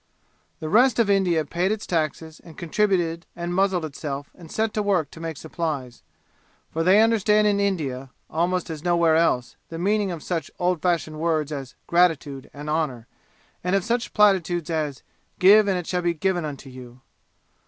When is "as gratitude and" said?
11.51-12.67